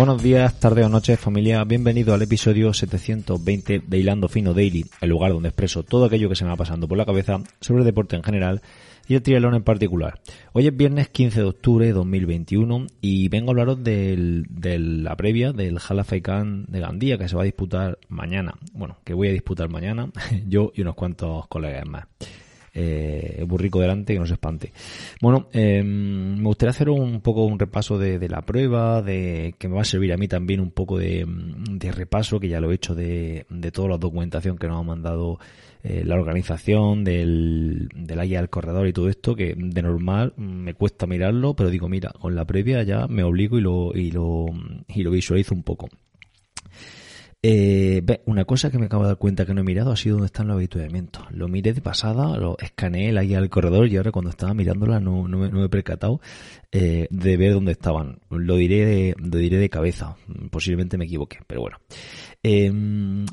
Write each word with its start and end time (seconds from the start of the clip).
Buenos 0.00 0.22
días, 0.22 0.58
tardes 0.58 0.86
o 0.86 0.88
noches 0.88 1.20
familia, 1.20 1.62
bienvenido 1.64 2.14
al 2.14 2.22
episodio 2.22 2.72
720 2.72 3.82
de 3.86 3.98
Hilando 3.98 4.30
Fino 4.30 4.54
Daily, 4.54 4.86
el 5.02 5.10
lugar 5.10 5.30
donde 5.30 5.50
expreso 5.50 5.82
todo 5.82 6.06
aquello 6.06 6.30
que 6.30 6.36
se 6.36 6.44
me 6.44 6.48
va 6.48 6.56
pasando 6.56 6.88
por 6.88 6.96
la 6.96 7.04
cabeza 7.04 7.42
sobre 7.60 7.80
el 7.80 7.84
deporte 7.84 8.16
en 8.16 8.22
general 8.22 8.62
y 9.08 9.14
el 9.14 9.20
triatlón 9.20 9.56
en 9.56 9.62
particular. 9.62 10.18
Hoy 10.54 10.68
es 10.68 10.74
viernes 10.74 11.10
15 11.10 11.40
de 11.40 11.46
octubre 11.46 11.84
de 11.84 11.92
2021 11.92 12.86
y 13.02 13.28
vengo 13.28 13.50
a 13.50 13.52
hablaros 13.52 13.84
de 13.84 14.46
la 14.78 15.14
previa 15.16 15.52
del 15.52 15.78
Jalafaikan 15.78 16.64
de 16.68 16.80
Gandía 16.80 17.18
que 17.18 17.28
se 17.28 17.36
va 17.36 17.42
a 17.42 17.44
disputar 17.44 17.98
mañana. 18.08 18.54
Bueno, 18.72 18.96
que 19.04 19.12
voy 19.12 19.28
a 19.28 19.32
disputar 19.32 19.68
mañana, 19.68 20.10
yo 20.48 20.72
y 20.74 20.80
unos 20.80 20.94
cuantos 20.94 21.46
colegas 21.48 21.86
más. 21.86 22.06
Eh, 22.72 23.44
burrico 23.48 23.80
delante 23.80 24.12
que 24.12 24.20
no 24.20 24.26
se 24.26 24.34
espante. 24.34 24.72
Bueno, 25.20 25.48
eh, 25.52 25.82
me 25.82 26.44
gustaría 26.44 26.70
hacer 26.70 26.88
un 26.88 27.20
poco 27.20 27.44
un 27.44 27.58
repaso 27.58 27.98
de, 27.98 28.28
la 28.28 28.42
prueba, 28.42 29.02
de 29.02 29.54
que 29.58 29.68
me 29.68 29.74
va 29.74 29.82
a 29.82 29.84
servir 29.84 30.12
a 30.12 30.16
mí 30.16 30.28
también 30.28 30.60
un 30.60 30.70
poco 30.70 30.96
de, 30.96 31.26
de 31.26 31.90
repaso, 31.90 32.38
que 32.38 32.48
ya 32.48 32.60
lo 32.60 32.70
he 32.70 32.76
hecho 32.76 32.94
de, 32.94 33.44
de 33.48 33.72
toda 33.72 33.88
la 33.88 33.98
documentación 33.98 34.56
que 34.56 34.68
nos 34.68 34.78
ha 34.80 34.84
mandado 34.84 35.40
eh, 35.82 36.02
la 36.04 36.14
organización 36.14 37.04
del, 37.04 37.88
de 37.94 38.14
la 38.14 38.26
guía 38.26 38.38
del 38.38 38.50
corredor 38.50 38.86
y 38.86 38.92
todo 38.92 39.08
esto, 39.08 39.34
que 39.34 39.54
de 39.56 39.82
normal 39.82 40.34
me 40.36 40.74
cuesta 40.74 41.06
mirarlo, 41.06 41.54
pero 41.54 41.70
digo, 41.70 41.88
mira, 41.88 42.12
con 42.20 42.34
la 42.34 42.44
previa 42.44 42.82
ya 42.82 43.08
me 43.08 43.24
obligo 43.24 43.58
y 43.58 43.62
lo, 43.62 43.96
y 43.96 44.10
lo, 44.10 44.46
y 44.88 45.02
lo 45.02 45.10
visualizo 45.10 45.54
un 45.54 45.62
poco. 45.62 45.88
Eh, 47.42 48.02
ve, 48.04 48.20
una 48.26 48.44
cosa 48.44 48.70
que 48.70 48.78
me 48.78 48.84
acabo 48.84 49.04
de 49.04 49.08
dar 49.08 49.16
cuenta 49.16 49.46
que 49.46 49.54
no 49.54 49.62
he 49.62 49.64
mirado 49.64 49.92
ha 49.92 49.96
sido 49.96 50.16
dónde 50.16 50.26
están 50.26 50.48
los 50.48 50.56
habituamientos. 50.56 51.24
Lo 51.30 51.48
miré 51.48 51.72
de 51.72 51.80
pasada, 51.80 52.36
lo 52.36 52.58
escaneé 52.58 53.18
guía 53.22 53.40
del 53.40 53.48
corredor 53.48 53.88
y 53.88 53.96
ahora 53.96 54.12
cuando 54.12 54.30
estaba 54.30 54.52
mirándola 54.52 55.00
no, 55.00 55.26
no, 55.26 55.38
me, 55.38 55.48
no 55.48 55.60
me 55.60 55.64
he 55.64 55.68
percatado 55.70 56.20
eh, 56.70 57.06
de 57.10 57.36
ver 57.38 57.54
dónde 57.54 57.72
estaban. 57.72 58.18
Lo 58.28 58.56
diré 58.56 58.84
de, 58.84 59.14
lo 59.16 59.38
diré 59.38 59.56
de 59.56 59.70
cabeza. 59.70 60.16
Posiblemente 60.50 60.98
me 60.98 61.06
equivoque, 61.06 61.38
pero 61.46 61.62
bueno. 61.62 61.78
Eh, 62.42 62.70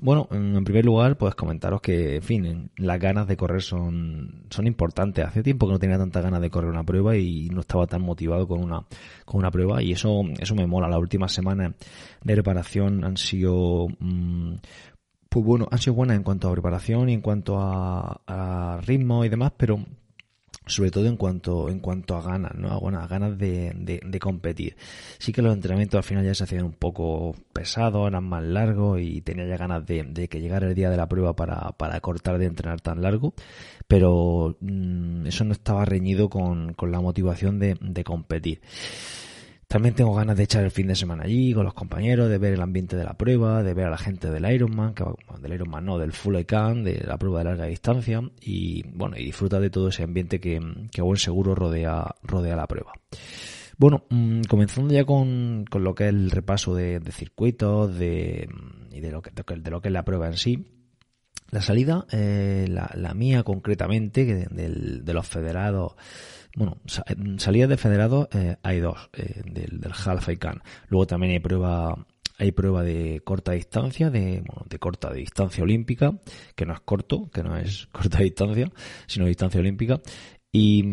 bueno, 0.01 0.27
en 0.31 0.63
primer 0.65 0.83
lugar, 0.85 1.17
pues 1.17 1.33
comentaros 1.33 1.79
que, 1.81 2.17
en 2.17 2.21
fin, 2.21 2.71
las 2.75 2.99
ganas 2.99 3.25
de 3.27 3.37
correr 3.37 3.61
son, 3.61 4.43
son 4.49 4.67
importantes. 4.67 5.25
Hace 5.25 5.43
tiempo 5.43 5.65
que 5.65 5.73
no 5.73 5.79
tenía 5.79 5.97
tantas 5.97 6.23
ganas 6.23 6.41
de 6.41 6.49
correr 6.49 6.69
una 6.69 6.83
prueba 6.83 7.15
y 7.15 7.47
no 7.49 7.61
estaba 7.61 7.87
tan 7.87 8.01
motivado 8.01 8.47
con 8.47 8.61
una, 8.61 8.85
con 9.23 9.39
una 9.39 9.51
prueba 9.51 9.81
y 9.81 9.93
eso, 9.93 10.23
eso 10.39 10.55
me 10.55 10.67
mola. 10.67 10.89
Las 10.89 10.99
últimas 10.99 11.31
semanas 11.31 11.73
de 12.21 12.33
preparación 12.33 13.05
han 13.05 13.15
sido, 13.15 13.87
mm, 13.99 14.55
pues 15.29 15.45
bueno, 15.45 15.67
han 15.71 15.79
sido 15.79 15.95
buenas 15.95 16.17
en 16.17 16.23
cuanto 16.23 16.49
a 16.49 16.53
preparación 16.53 17.09
y 17.09 17.13
en 17.13 17.21
cuanto 17.21 17.59
a, 17.59 18.21
a 18.27 18.81
ritmo 18.81 19.23
y 19.23 19.29
demás, 19.29 19.53
pero 19.55 19.79
sobre 20.67 20.91
todo 20.91 21.05
en 21.07 21.17
cuanto 21.17 21.69
en 21.69 21.79
cuanto 21.79 22.15
a 22.15 22.21
ganas, 22.21 22.55
¿no? 22.55 22.79
Bueno, 22.79 23.05
ganas 23.07 23.37
de, 23.37 23.73
de, 23.75 24.01
de 24.05 24.19
competir. 24.19 24.75
Sí 25.17 25.31
que 25.31 25.41
los 25.41 25.53
entrenamientos 25.53 25.97
al 25.97 26.03
final 26.03 26.25
ya 26.25 26.33
se 26.33 26.43
hacían 26.43 26.65
un 26.65 26.73
poco 26.73 27.35
pesados, 27.53 28.07
eran 28.07 28.23
más 28.23 28.43
largos 28.43 28.99
y 29.01 29.21
tenía 29.21 29.45
ya 29.47 29.57
ganas 29.57 29.85
de, 29.85 30.03
de 30.03 30.27
que 30.27 30.39
llegara 30.41 30.67
el 30.67 30.75
día 30.75 30.89
de 30.89 30.97
la 30.97 31.07
prueba 31.07 31.35
para, 31.35 31.71
para 31.71 31.99
cortar 32.01 32.37
de 32.37 32.45
entrenar 32.45 32.81
tan 32.81 33.01
largo, 33.01 33.33
pero 33.87 34.57
mm, 34.59 35.27
eso 35.27 35.43
no 35.43 35.53
estaba 35.53 35.85
reñido 35.85 36.29
con, 36.29 36.73
con 36.73 36.91
la 36.91 37.01
motivación 37.01 37.59
de, 37.59 37.77
de 37.79 38.03
competir. 38.03 38.61
También 39.67 39.95
tengo 39.95 40.15
ganas 40.15 40.37
de 40.37 40.43
echar 40.43 40.63
el 40.63 40.71
fin 40.71 40.87
de 40.87 40.95
semana 40.95 41.23
allí 41.23 41.53
con 41.53 41.65
los 41.65 41.73
compañeros, 41.73 42.29
de 42.29 42.37
ver 42.37 42.53
el 42.53 42.61
ambiente 42.61 42.95
de 42.95 43.03
la 43.03 43.17
prueba, 43.17 43.63
de 43.63 43.73
ver 43.73 43.87
a 43.87 43.89
la 43.89 43.97
gente 43.97 44.31
del 44.31 44.49
Ironman, 44.49 44.93
que, 44.93 45.03
bueno, 45.03 45.41
del 45.41 45.53
Ironman 45.53 45.85
no, 45.85 45.97
del 45.97 46.13
Full 46.13 46.37
Can, 46.45 46.85
de 46.85 47.03
la 47.05 47.17
prueba 47.17 47.39
de 47.39 47.45
larga 47.45 47.65
distancia 47.65 48.21
y 48.39 48.83
bueno, 48.93 49.17
y 49.17 49.25
disfrutar 49.25 49.59
de 49.59 49.69
todo 49.69 49.89
ese 49.89 50.03
ambiente 50.03 50.39
que, 50.39 50.61
que 50.89 51.01
buen 51.01 51.17
seguro 51.17 51.53
rodea, 51.53 52.15
rodea 52.23 52.55
la 52.55 52.65
prueba. 52.65 52.93
Bueno, 53.77 54.05
mmm, 54.09 54.43
comenzando 54.47 54.93
ya 54.93 55.03
con, 55.03 55.65
con, 55.69 55.83
lo 55.83 55.93
que 55.93 56.05
es 56.05 56.09
el 56.09 56.31
repaso 56.31 56.73
de, 56.73 57.01
de 57.01 57.11
circuitos 57.11 57.93
de, 57.97 58.47
y 58.91 59.01
de 59.01 59.11
lo, 59.11 59.21
que, 59.21 59.31
de 59.31 59.69
lo 59.69 59.81
que 59.81 59.89
es 59.89 59.93
la 59.93 60.05
prueba 60.05 60.27
en 60.27 60.37
sí. 60.37 60.76
La 61.49 61.61
salida, 61.61 62.05
eh, 62.11 62.65
la, 62.69 62.91
la, 62.95 63.13
mía 63.13 63.43
concretamente, 63.43 64.25
que 64.25 64.35
de, 64.35 65.13
los 65.13 65.27
federados, 65.27 65.93
bueno, 66.55 66.77
salidas 67.37 67.69
de 67.69 67.77
federados 67.77 68.27
eh, 68.33 68.57
hay 68.63 68.79
dos 68.79 69.09
eh, 69.13 69.41
del, 69.45 69.79
del 69.79 69.91
Half 69.91 70.29
Can. 70.39 70.61
Luego 70.89 71.07
también 71.07 71.33
hay 71.33 71.39
prueba 71.39 72.05
hay 72.39 72.51
prueba 72.51 72.83
de 72.83 73.21
corta 73.23 73.53
distancia, 73.53 74.09
de, 74.09 74.43
bueno, 74.45 74.63
de 74.69 74.77
corta 74.77 75.09
de 75.09 75.19
distancia 75.19 75.63
olímpica, 75.63 76.19
que 76.55 76.65
no 76.65 76.73
es 76.73 76.81
corto, 76.81 77.29
que 77.31 77.43
no 77.43 77.57
es 77.57 77.87
corta 77.91 78.19
distancia, 78.19 78.71
sino 79.07 79.25
distancia 79.25 79.59
olímpica. 79.59 80.01
Y, 80.51 80.83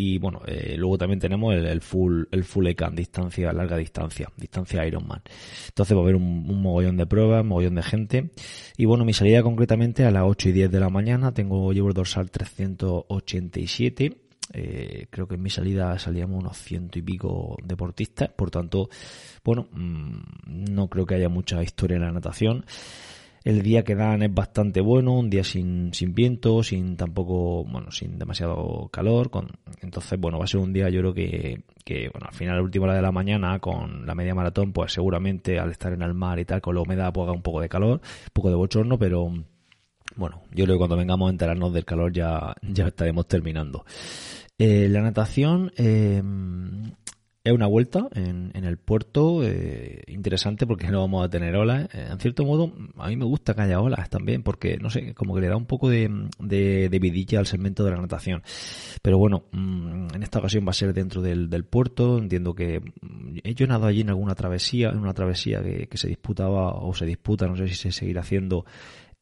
y 0.00 0.16
bueno, 0.18 0.42
eh, 0.46 0.76
luego 0.78 0.96
también 0.96 1.18
tenemos 1.18 1.52
el, 1.52 1.80
full 1.80 2.22
el 2.30 2.44
full 2.44 2.68
ECAN, 2.68 2.94
distancia, 2.94 3.52
larga 3.52 3.76
distancia, 3.76 4.30
distancia 4.36 4.86
Ironman. 4.86 5.20
Entonces 5.66 5.96
va 5.96 6.00
a 6.00 6.04
haber 6.04 6.14
un, 6.14 6.62
mogollón 6.62 6.96
de 6.96 7.04
pruebas, 7.04 7.44
mogollón 7.44 7.74
de 7.74 7.82
gente. 7.82 8.30
Y 8.76 8.84
bueno, 8.84 9.04
mi 9.04 9.12
salida 9.12 9.42
concretamente 9.42 10.04
a 10.04 10.12
las 10.12 10.22
8 10.24 10.50
y 10.50 10.52
10 10.52 10.70
de 10.70 10.78
la 10.78 10.88
mañana, 10.88 11.34
tengo, 11.34 11.72
llevo 11.72 11.88
el 11.88 11.94
dorsal 11.94 12.30
387 12.30 14.16
eh, 14.52 15.08
creo 15.10 15.26
que 15.26 15.34
en 15.34 15.42
mi 15.42 15.50
salida 15.50 15.98
salíamos 15.98 16.40
unos 16.40 16.56
ciento 16.56 16.98
y 16.98 17.02
pico 17.02 17.56
deportistas, 17.62 18.30
por 18.30 18.50
tanto, 18.52 18.88
bueno, 19.44 19.66
mmm, 19.72 20.20
no 20.46 20.88
creo 20.88 21.04
que 21.06 21.16
haya 21.16 21.28
mucha 21.28 21.60
historia 21.60 21.96
en 21.96 22.02
la 22.02 22.12
natación. 22.12 22.64
El 23.44 23.62
día 23.62 23.84
que 23.84 23.94
dan 23.94 24.22
es 24.22 24.32
bastante 24.32 24.80
bueno, 24.80 25.12
un 25.12 25.30
día 25.30 25.44
sin, 25.44 25.92
sin 25.94 26.14
viento, 26.14 26.62
sin 26.62 26.96
tampoco, 26.96 27.64
bueno, 27.64 27.90
sin 27.90 28.18
demasiado 28.18 28.88
calor. 28.92 29.30
Con, 29.30 29.48
entonces, 29.80 30.18
bueno, 30.18 30.38
va 30.38 30.44
a 30.44 30.48
ser 30.48 30.60
un 30.60 30.72
día 30.72 30.88
yo 30.90 31.00
creo 31.00 31.14
que, 31.14 31.62
que, 31.84 32.08
bueno, 32.12 32.26
al 32.28 32.34
final, 32.34 32.56
la 32.56 32.62
última 32.62 32.84
hora 32.84 32.94
de 32.94 33.02
la 33.02 33.12
mañana, 33.12 33.58
con 33.58 34.06
la 34.06 34.14
media 34.14 34.34
maratón, 34.34 34.72
pues 34.72 34.92
seguramente 34.92 35.58
al 35.58 35.70
estar 35.70 35.92
en 35.92 36.02
el 36.02 36.14
mar 36.14 36.38
y 36.38 36.44
tal, 36.44 36.60
con 36.60 36.74
la 36.74 36.82
humedad, 36.82 37.12
pues 37.12 37.24
haga 37.24 37.32
un 37.32 37.42
poco 37.42 37.60
de 37.60 37.68
calor, 37.68 38.00
un 38.02 38.32
poco 38.32 38.50
de 38.50 38.56
bochorno, 38.56 38.98
pero 38.98 39.32
bueno, 40.16 40.42
yo 40.52 40.64
creo 40.64 40.76
que 40.76 40.78
cuando 40.78 40.96
vengamos 40.96 41.28
a 41.28 41.30
enterarnos 41.30 41.72
del 41.72 41.84
calor 41.84 42.12
ya, 42.12 42.54
ya 42.62 42.88
estaremos 42.88 43.26
terminando. 43.28 43.84
Eh, 44.58 44.88
la 44.88 45.02
natación 45.02 45.70
eh, 45.76 46.20
es 47.44 47.52
una 47.52 47.66
vuelta 47.66 48.08
en, 48.14 48.50
en 48.54 48.64
el 48.64 48.76
puerto 48.76 49.42
eh, 49.42 50.02
interesante 50.08 50.66
porque 50.66 50.88
no 50.88 51.00
vamos 51.00 51.24
a 51.24 51.30
tener 51.30 51.54
olas. 51.56 51.88
en 51.94 52.18
cierto 52.18 52.44
modo, 52.44 52.72
a 52.96 53.08
mí 53.08 53.16
me 53.16 53.24
gusta 53.24 53.54
que 53.54 53.62
haya 53.62 53.80
olas 53.80 54.10
también 54.10 54.42
porque, 54.42 54.76
no 54.76 54.90
sé, 54.90 55.14
como 55.14 55.34
que 55.34 55.40
le 55.40 55.48
da 55.48 55.56
un 55.56 55.66
poco 55.66 55.88
de, 55.88 56.28
de, 56.38 56.98
vidilla 56.98 57.38
al 57.38 57.46
segmento 57.46 57.84
de 57.84 57.92
la 57.92 58.00
natación. 58.00 58.42
Pero 59.02 59.18
bueno, 59.18 59.44
mmm, 59.52 60.08
en 60.14 60.22
esta 60.22 60.40
ocasión 60.40 60.66
va 60.66 60.70
a 60.70 60.74
ser 60.74 60.92
dentro 60.92 61.22
del, 61.22 61.48
puerto. 61.64 62.18
Entiendo 62.18 62.54
que 62.54 62.82
he 63.44 63.54
yo 63.54 63.66
nadado 63.66 63.86
allí 63.86 64.02
en 64.02 64.10
alguna 64.10 64.34
travesía, 64.34 64.90
en 64.90 64.98
una 64.98 65.14
travesía 65.14 65.62
que, 65.62 65.86
que 65.86 65.98
se 65.98 66.08
disputaba 66.08 66.72
o 66.74 66.92
se 66.94 67.06
disputa, 67.06 67.46
no 67.46 67.56
sé 67.56 67.68
si 67.68 67.74
se 67.74 67.92
seguirá 67.92 68.20
haciendo 68.20 68.64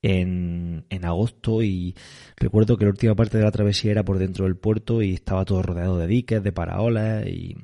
en, 0.02 0.84
en, 0.90 1.04
agosto 1.04 1.62
y 1.62 1.94
recuerdo 2.36 2.76
que 2.76 2.84
la 2.84 2.90
última 2.90 3.14
parte 3.14 3.38
de 3.38 3.44
la 3.44 3.50
travesía 3.50 3.90
era 3.90 4.04
por 4.04 4.18
dentro 4.18 4.44
del 4.44 4.56
puerto 4.56 5.02
y 5.02 5.14
estaba 5.14 5.44
todo 5.44 5.62
rodeado 5.62 5.98
de 5.98 6.06
diques, 6.06 6.42
de 6.42 6.52
paraolas 6.52 7.26
y... 7.26 7.56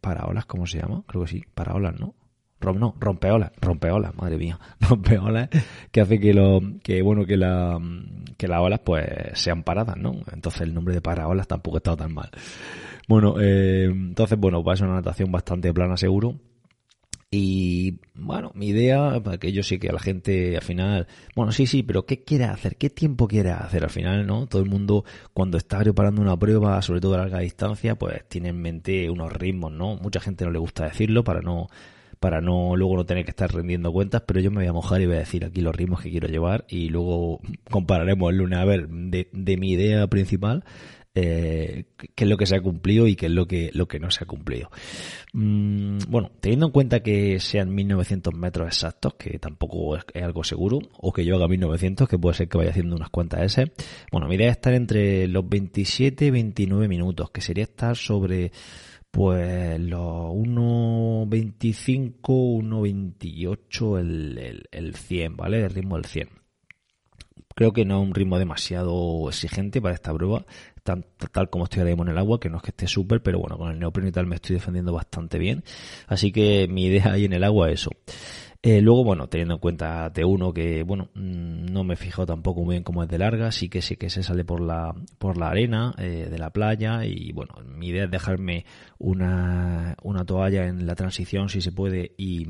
¿Paraolas 0.00 0.46
cómo 0.46 0.66
se 0.66 0.78
llama? 0.80 1.04
Creo 1.06 1.22
que 1.22 1.28
sí, 1.28 1.44
paraolas, 1.54 1.98
¿no? 1.98 2.14
Rom, 2.58 2.78
no, 2.78 2.94
rompeolas, 2.98 3.52
rompeolas, 3.60 4.14
madre 4.14 4.38
mía, 4.38 4.58
rompeolas 4.80 5.50
que 5.90 6.00
hace 6.00 6.18
que 6.18 6.32
lo, 6.32 6.60
que 6.82 7.02
bueno, 7.02 7.26
que 7.26 7.36
la, 7.36 7.78
que 8.38 8.48
las 8.48 8.60
olas 8.60 8.80
pues 8.80 9.06
sean 9.34 9.62
paradas, 9.62 9.96
¿no? 9.96 10.14
Entonces 10.32 10.62
el 10.62 10.72
nombre 10.72 10.94
de 10.94 11.02
paraolas 11.02 11.46
tampoco 11.46 11.76
estaba 11.76 11.98
tan 11.98 12.14
mal. 12.14 12.30
Bueno, 13.08 13.36
eh, 13.40 13.84
entonces 13.84 14.38
bueno, 14.38 14.64
va 14.64 14.72
a 14.72 14.76
ser 14.76 14.86
una 14.86 14.96
natación 14.96 15.30
bastante 15.30 15.72
plana 15.72 15.96
seguro 15.96 16.36
y 17.30 17.98
bueno, 18.14 18.52
mi 18.54 18.68
idea, 18.68 19.20
que 19.40 19.52
yo 19.52 19.62
sé 19.62 19.78
que 19.78 19.88
a 19.88 19.92
la 19.92 19.98
gente 19.98 20.56
al 20.56 20.62
final, 20.62 21.08
bueno, 21.34 21.50
sí, 21.52 21.66
sí, 21.66 21.82
pero 21.82 22.06
¿qué 22.06 22.22
quiere 22.22 22.44
hacer? 22.44 22.76
¿Qué 22.76 22.88
tiempo 22.88 23.26
quiere 23.26 23.50
hacer? 23.50 23.82
Al 23.84 23.90
final, 23.90 24.26
¿no? 24.26 24.46
Todo 24.46 24.62
el 24.62 24.68
mundo 24.70 25.04
cuando 25.34 25.58
está 25.58 25.80
preparando 25.80 26.22
una 26.22 26.38
prueba, 26.38 26.80
sobre 26.82 27.00
todo 27.00 27.14
a 27.14 27.18
larga 27.18 27.40
distancia, 27.40 27.96
pues 27.96 28.28
tiene 28.28 28.50
en 28.50 28.62
mente 28.62 29.10
unos 29.10 29.32
ritmos, 29.32 29.72
¿no? 29.72 29.96
Mucha 29.96 30.20
gente 30.20 30.44
no 30.44 30.52
le 30.52 30.58
gusta 30.58 30.84
decirlo 30.84 31.24
para 31.24 31.40
no 31.40 31.68
para 32.20 32.40
no 32.40 32.76
luego 32.76 32.96
no 32.96 33.04
tener 33.04 33.24
que 33.24 33.30
estar 33.30 33.52
rendiendo 33.52 33.92
cuentas, 33.92 34.22
pero 34.26 34.40
yo 34.40 34.50
me 34.50 34.58
voy 34.58 34.66
a 34.66 34.72
mojar 34.72 35.02
y 35.02 35.06
voy 35.06 35.16
a 35.16 35.20
decir 35.20 35.44
aquí 35.44 35.60
los 35.60 35.76
ritmos 35.76 36.00
que 36.00 36.10
quiero 36.10 36.28
llevar 36.28 36.64
y 36.68 36.88
luego 36.88 37.40
compararemos 37.70 38.30
el 38.30 38.38
lunes 38.38 38.58
a 38.58 38.64
ver 38.64 38.88
de, 38.88 39.28
de 39.32 39.56
mi 39.58 39.72
idea 39.72 40.06
principal 40.06 40.64
eh, 41.18 41.86
qué 41.96 42.24
es 42.24 42.28
lo 42.28 42.36
que 42.36 42.44
se 42.44 42.56
ha 42.56 42.60
cumplido 42.60 43.06
y 43.06 43.16
qué 43.16 43.24
es 43.26 43.32
lo 43.32 43.46
que, 43.48 43.70
lo 43.72 43.88
que 43.88 43.98
no 43.98 44.10
se 44.10 44.22
ha 44.22 44.26
cumplido. 44.26 44.70
Mm, 45.32 45.96
bueno, 46.08 46.30
teniendo 46.40 46.66
en 46.66 46.72
cuenta 46.72 47.02
que 47.02 47.40
sean 47.40 47.74
1900 47.74 48.34
metros 48.34 48.66
exactos, 48.68 49.14
que 49.14 49.38
tampoco 49.38 49.96
es, 49.96 50.04
algo 50.22 50.44
seguro, 50.44 50.78
o 50.98 51.14
que 51.14 51.24
yo 51.24 51.36
haga 51.36 51.48
1900, 51.48 52.06
que 52.06 52.18
puede 52.18 52.34
ser 52.36 52.48
que 52.48 52.58
vaya 52.58 52.68
haciendo 52.68 52.96
unas 52.96 53.08
cuantas 53.08 53.40
S, 53.40 53.72
bueno, 54.12 54.28
mi 54.28 54.34
idea 54.34 54.48
es 54.48 54.56
estar 54.56 54.74
entre 54.74 55.26
los 55.26 55.48
27 55.48 56.26
y 56.26 56.30
29 56.30 56.86
minutos, 56.86 57.30
que 57.30 57.40
sería 57.40 57.64
estar 57.64 57.96
sobre 57.96 58.52
pues 59.10 59.80
los 59.80 60.34
1.25, 60.34 62.20
1.28 62.20 64.00
el, 64.00 64.36
el, 64.38 64.68
el 64.70 64.94
100, 64.94 65.34
¿vale? 65.34 65.64
El 65.64 65.70
ritmo 65.70 65.96
del 65.96 66.04
100. 66.04 66.28
Creo 67.54 67.72
que 67.72 67.86
no 67.86 68.02
es 68.02 68.08
un 68.08 68.14
ritmo 68.14 68.38
demasiado 68.38 69.30
exigente 69.30 69.80
para 69.80 69.94
esta 69.94 70.12
prueba 70.12 70.44
tal 70.86 71.50
como 71.50 71.64
estoy 71.64 71.80
ahora 71.80 71.90
mismo 71.90 72.04
en 72.04 72.10
el 72.10 72.18
agua, 72.18 72.40
que 72.40 72.48
no 72.48 72.56
es 72.58 72.62
que 72.62 72.70
esté 72.70 72.86
súper, 72.86 73.22
pero 73.22 73.38
bueno, 73.38 73.58
con 73.58 73.70
el 73.70 73.78
neopreno 73.78 74.08
y 74.08 74.12
tal 74.12 74.26
me 74.26 74.36
estoy 74.36 74.54
defendiendo 74.54 74.92
bastante 74.92 75.38
bien. 75.38 75.64
Así 76.06 76.32
que 76.32 76.66
mi 76.68 76.86
idea 76.86 77.12
ahí 77.12 77.24
en 77.24 77.32
el 77.32 77.44
agua 77.44 77.70
es 77.70 77.80
eso. 77.80 77.90
Eh, 78.68 78.80
luego, 78.80 79.04
bueno, 79.04 79.28
teniendo 79.28 79.54
en 79.54 79.60
cuenta 79.60 80.12
T1 80.12 80.52
que, 80.52 80.82
bueno, 80.82 81.08
mm, 81.14 81.66
no 81.66 81.84
me 81.84 81.94
he 81.94 81.96
fijado 81.96 82.26
tampoco 82.26 82.64
muy 82.64 82.74
bien 82.74 82.82
cómo 82.82 83.04
es 83.04 83.08
de 83.08 83.16
larga, 83.16 83.52
sí 83.52 83.68
que 83.68 83.80
sí 83.80 83.94
que 83.94 84.10
se 84.10 84.24
sale 84.24 84.44
por 84.44 84.60
la, 84.60 84.92
por 85.18 85.38
la 85.38 85.50
arena 85.50 85.94
eh, 85.98 86.26
de 86.28 86.36
la 86.36 86.50
playa 86.50 87.04
y, 87.04 87.30
bueno, 87.30 87.54
mi 87.64 87.90
idea 87.90 88.06
es 88.06 88.10
dejarme 88.10 88.64
una, 88.98 89.94
una 90.02 90.24
toalla 90.24 90.66
en 90.66 90.84
la 90.84 90.96
transición 90.96 91.48
si 91.48 91.60
se 91.60 91.70
puede 91.70 92.10
y, 92.16 92.44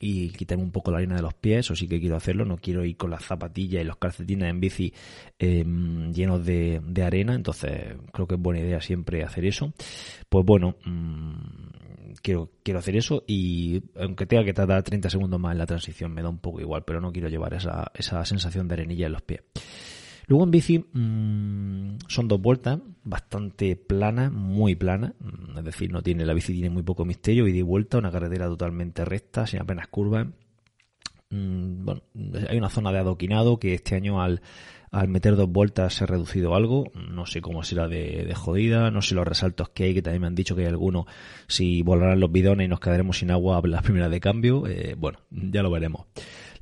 y 0.00 0.30
quitarme 0.30 0.64
un 0.64 0.72
poco 0.72 0.90
la 0.90 0.96
arena 0.96 1.14
de 1.14 1.22
los 1.22 1.34
pies, 1.34 1.70
o 1.70 1.76
sí 1.76 1.86
que 1.86 2.00
quiero 2.00 2.16
hacerlo, 2.16 2.44
no 2.44 2.56
quiero 2.56 2.84
ir 2.84 2.96
con 2.96 3.10
las 3.10 3.24
zapatillas 3.24 3.80
y 3.80 3.84
los 3.84 3.96
calcetines 3.96 4.50
en 4.50 4.58
bici 4.58 4.92
em, 5.38 6.12
llenos 6.12 6.44
de, 6.44 6.80
arena, 7.00 7.36
entonces 7.36 7.94
creo 8.12 8.26
que 8.26 8.34
es 8.34 8.40
buena 8.40 8.58
idea 8.58 8.80
siempre 8.80 9.22
hacer 9.22 9.44
eso. 9.44 9.72
Pues 10.28 10.44
bueno, 10.44 10.74
mmm, 10.84 11.19
quiero, 12.22 12.50
quiero 12.62 12.78
hacer 12.80 12.96
eso 12.96 13.24
y 13.26 13.82
aunque 13.96 14.26
tenga 14.26 14.44
que 14.44 14.52
tardar 14.52 14.82
30 14.82 15.10
segundos 15.10 15.40
más 15.40 15.52
en 15.52 15.58
la 15.58 15.66
transición, 15.66 16.12
me 16.12 16.22
da 16.22 16.28
un 16.28 16.38
poco 16.38 16.60
igual, 16.60 16.84
pero 16.84 17.00
no 17.00 17.12
quiero 17.12 17.28
llevar 17.28 17.54
esa, 17.54 17.90
esa 17.94 18.24
sensación 18.24 18.68
de 18.68 18.74
arenilla 18.74 19.06
en 19.06 19.12
los 19.12 19.22
pies. 19.22 19.42
Luego 20.30 20.44
en 20.44 20.50
bici 20.52 20.78
mmm, 20.78 21.96
son 22.06 22.28
dos 22.28 22.40
vueltas, 22.40 22.78
bastante 23.02 23.74
planas, 23.74 24.30
muy 24.30 24.76
planas, 24.76 25.14
mm, 25.18 25.58
es 25.58 25.64
decir, 25.64 25.90
no 25.90 26.02
tiene 26.02 26.24
la 26.24 26.34
bici 26.34 26.52
tiene 26.52 26.70
muy 26.70 26.84
poco 26.84 27.04
misterio, 27.04 27.48
y 27.48 27.52
de 27.52 27.64
vuelta, 27.64 27.98
una 27.98 28.12
carretera 28.12 28.46
totalmente 28.46 29.04
recta, 29.04 29.48
sin 29.48 29.60
apenas 29.60 29.88
curvas. 29.88 30.28
Mm, 31.30 31.84
bueno, 31.84 32.02
hay 32.48 32.58
una 32.58 32.68
zona 32.68 32.92
de 32.92 32.98
adoquinado 32.98 33.58
que 33.58 33.74
este 33.74 33.96
año 33.96 34.22
al 34.22 34.40
al 34.90 35.08
meter 35.08 35.36
dos 35.36 35.48
vueltas 35.48 35.94
se 35.94 36.04
ha 36.04 36.06
reducido 36.06 36.54
algo, 36.54 36.90
no 36.94 37.24
sé 37.26 37.40
cómo 37.40 37.62
será 37.62 37.86
de, 37.86 38.32
jodida, 38.34 38.90
no 38.90 39.02
sé 39.02 39.14
los 39.14 39.26
resaltos 39.26 39.68
que 39.68 39.84
hay, 39.84 39.94
que 39.94 40.02
también 40.02 40.22
me 40.22 40.26
han 40.26 40.34
dicho 40.34 40.56
que 40.56 40.62
hay 40.62 40.68
algunos, 40.68 41.06
si 41.46 41.82
volarán 41.82 42.18
los 42.18 42.32
bidones 42.32 42.64
y 42.64 42.68
nos 42.68 42.80
quedaremos 42.80 43.18
sin 43.18 43.30
agua 43.30 43.60
las 43.64 43.82
primeras 43.82 44.10
de 44.10 44.20
cambio, 44.20 44.66
eh, 44.66 44.96
bueno, 44.98 45.20
ya 45.30 45.62
lo 45.62 45.70
veremos. 45.70 46.06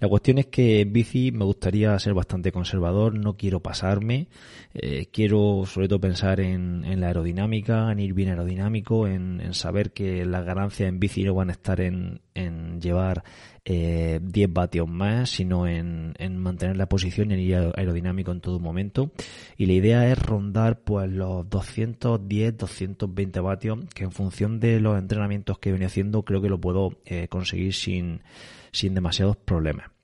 La 0.01 0.09
cuestión 0.09 0.39
es 0.39 0.47
que 0.47 0.81
en 0.81 0.93
bici 0.93 1.33
me 1.33 1.45
gustaría 1.45 1.99
ser 1.99 2.15
bastante 2.15 2.53
conservador, 2.53 3.15
no 3.15 3.37
quiero 3.37 3.61
pasarme, 3.61 4.29
eh, 4.73 5.07
quiero 5.11 5.65
sobre 5.67 5.89
todo 5.89 6.01
pensar 6.01 6.39
en, 6.39 6.85
en, 6.85 7.01
la 7.01 7.09
aerodinámica, 7.09 7.91
en 7.91 7.99
ir 7.99 8.13
bien 8.13 8.29
aerodinámico, 8.29 9.09
en, 9.09 9.41
en, 9.41 9.55
saber 9.55 9.93
que 9.93 10.25
las 10.25 10.45
ganancias 10.45 10.89
en 10.89 11.01
bici 11.01 11.25
no 11.25 11.35
van 11.35 11.49
a 11.49 11.53
estar 11.53 11.81
en, 11.81 12.21
en 12.39 12.81
llevar 12.81 13.25
eh, 13.65 14.21
10 14.23 14.53
vatios 14.53 14.89
más, 14.89 15.31
sino 15.31 15.67
en, 15.67 16.15
en, 16.19 16.39
mantener 16.39 16.77
la 16.77 16.89
posición 16.89 17.31
y 17.31 17.35
en 17.35 17.41
ir 17.41 17.55
aerodinámico 17.77 18.33
en 18.33 18.41
todo 18.41 18.61
momento. 18.61 19.13
Y 19.57 19.67
la 19.67 19.73
idea 19.73 20.11
es 20.11 20.19
rondar 20.19 20.81
pues 20.81 21.11
los 21.11 21.49
210, 21.51 22.57
220 22.57 23.41
vatios, 23.41 23.79
que 23.95 24.05
en 24.05 24.13
función 24.13 24.61
de 24.61 24.81
los 24.81 24.99
entrenamientos 24.99 25.59
que 25.59 25.73
venía 25.73 25.89
haciendo 25.89 26.23
creo 26.25 26.41
que 26.41 26.49
lo 26.49 26.61
puedo 26.61 26.99
eh, 27.05 27.29
conseguir 27.29 27.75
sin 27.75 28.23
sin 28.71 28.95
demasiados 28.95 29.37
problemas. 29.37 29.98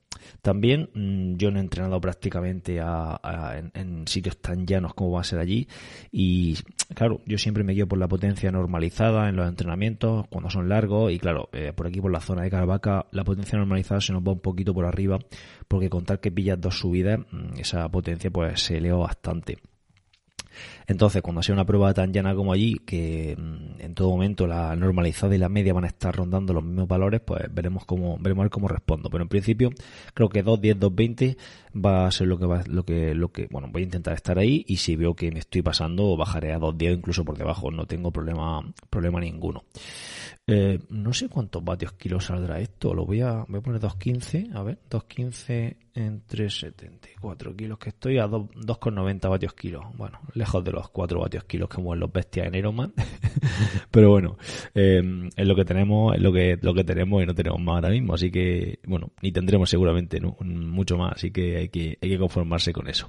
También 0.44 0.90
mmm, 0.92 1.36
yo 1.38 1.50
no 1.50 1.58
he 1.58 1.62
entrenado 1.62 1.98
prácticamente 2.02 2.78
a, 2.78 3.18
a, 3.22 3.56
en, 3.56 3.70
en, 3.72 4.06
sitios 4.06 4.36
tan 4.36 4.66
llanos 4.66 4.92
como 4.92 5.12
va 5.12 5.22
a 5.22 5.24
ser 5.24 5.38
allí 5.38 5.66
y 6.12 6.54
claro, 6.94 7.22
yo 7.24 7.38
siempre 7.38 7.64
me 7.64 7.72
guío 7.72 7.88
por 7.88 7.98
la 7.98 8.08
potencia 8.08 8.52
normalizada 8.52 9.30
en 9.30 9.36
los 9.36 9.48
entrenamientos 9.48 10.26
cuando 10.28 10.50
son 10.50 10.68
largos 10.68 11.10
y 11.12 11.18
claro, 11.18 11.48
eh, 11.54 11.72
por 11.74 11.86
aquí 11.86 12.02
por 12.02 12.12
la 12.12 12.20
zona 12.20 12.42
de 12.42 12.50
Caravaca 12.50 13.06
la 13.10 13.24
potencia 13.24 13.56
normalizada 13.56 14.02
se 14.02 14.12
nos 14.12 14.22
va 14.22 14.32
un 14.32 14.40
poquito 14.40 14.74
por 14.74 14.84
arriba 14.84 15.18
porque 15.66 15.88
contar 15.88 16.20
que 16.20 16.30
pillas 16.30 16.60
dos 16.60 16.78
subidas, 16.78 17.20
mmm, 17.20 17.58
esa 17.58 17.88
potencia 17.88 18.30
pues 18.30 18.60
se 18.60 18.76
eleva 18.76 18.98
bastante. 18.98 19.56
Entonces, 20.86 21.22
cuando 21.22 21.42
sea 21.42 21.54
una 21.54 21.64
prueba 21.64 21.94
tan 21.94 22.12
llana 22.12 22.34
como 22.34 22.52
allí, 22.52 22.74
que 22.86 23.36
mm, 23.38 23.80
en 23.80 23.94
todo 23.94 24.10
momento 24.10 24.46
la 24.46 24.76
normalizada 24.76 25.34
y 25.34 25.38
la 25.38 25.48
media 25.48 25.72
van 25.72 25.84
a 25.84 25.88
estar 25.88 26.14
rondando 26.14 26.52
los 26.52 26.64
mismos 26.64 26.88
valores, 26.88 27.20
pues 27.20 27.42
veremos 27.52 27.84
cómo, 27.84 28.18
veremos 28.18 28.48
cómo 28.50 28.68
respondo. 28.68 29.10
Pero 29.10 29.22
en 29.22 29.28
principio, 29.28 29.70
creo 30.14 30.28
que 30.28 30.44
2.10, 30.44 30.78
2.20 30.78 31.36
va 31.84 32.06
a 32.06 32.10
ser 32.10 32.26
lo 32.26 32.38
que 32.38 32.46
va, 32.46 32.62
lo 32.66 32.84
que, 32.84 33.14
lo 33.14 33.32
que, 33.32 33.48
bueno, 33.50 33.68
voy 33.70 33.82
a 33.82 33.84
intentar 33.84 34.14
estar 34.14 34.38
ahí 34.38 34.64
y 34.68 34.76
si 34.76 34.96
veo 34.96 35.14
que 35.14 35.30
me 35.30 35.40
estoy 35.40 35.62
pasando, 35.62 36.16
bajaré 36.16 36.52
a 36.52 36.58
2.10 36.58 36.98
incluso 36.98 37.24
por 37.24 37.36
debajo, 37.36 37.70
no 37.70 37.86
tengo 37.86 38.10
problema, 38.10 38.60
problema 38.90 39.20
ninguno. 39.20 39.64
Eh, 40.46 40.78
no 40.90 41.14
sé 41.14 41.30
cuántos 41.30 41.64
vatios 41.64 41.92
kilos 41.92 42.26
saldrá 42.26 42.60
esto. 42.60 42.92
Lo 42.92 43.06
voy 43.06 43.22
a, 43.22 43.44
voy 43.48 43.58
a 43.58 43.62
poner 43.62 43.80
2.15. 43.80 44.54
A 44.54 44.62
ver, 44.62 44.78
2.15 44.90 45.76
entre 45.94 46.50
74 46.50 47.56
kilos 47.56 47.78
que 47.78 47.90
estoy 47.90 48.18
a 48.18 48.26
2,90 48.26 49.30
vatios 49.30 49.54
kilos. 49.54 49.84
Bueno, 49.96 50.20
lejos 50.34 50.62
de 50.62 50.72
los 50.72 50.90
4 50.90 51.18
vatios 51.18 51.44
kilos 51.44 51.68
que 51.68 51.80
mueven 51.80 52.00
los 52.00 52.12
bestias 52.12 52.46
en 52.46 52.56
Ironman. 52.56 52.92
Pero 53.90 54.10
bueno, 54.10 54.36
eh, 54.74 55.30
es 55.34 55.46
lo 55.46 55.56
que 55.56 55.64
tenemos, 55.64 56.14
es 56.14 56.20
lo 56.20 56.32
que, 56.32 56.58
lo 56.60 56.74
que 56.74 56.84
tenemos 56.84 57.22
y 57.22 57.26
no 57.26 57.34
tenemos 57.34 57.60
más 57.60 57.76
ahora 57.76 57.90
mismo. 57.90 58.14
Así 58.14 58.30
que, 58.30 58.80
bueno, 58.86 59.12
ni 59.22 59.32
tendremos 59.32 59.70
seguramente 59.70 60.20
¿no? 60.20 60.36
mucho 60.40 60.98
más. 60.98 61.12
Así 61.14 61.30
que 61.30 61.56
hay 61.56 61.68
que, 61.70 61.98
hay 62.02 62.08
que 62.10 62.18
conformarse 62.18 62.72
con 62.72 62.86
eso. 62.88 63.08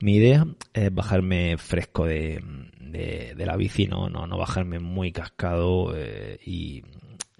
Mi 0.00 0.16
idea 0.16 0.46
es 0.74 0.94
bajarme 0.94 1.56
fresco 1.56 2.04
de, 2.04 2.42
de, 2.80 3.46
la 3.46 3.56
bici, 3.56 3.86
no, 3.86 4.08
no, 4.08 4.26
no 4.26 4.36
bajarme 4.36 4.78
muy 4.78 5.12
cascado 5.12 5.94
eh, 5.96 6.38
y, 6.44 6.82